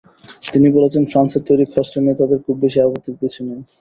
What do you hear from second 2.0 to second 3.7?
নিয়ে তাঁদের খুব বেশি আপত্তির কিছু নেই।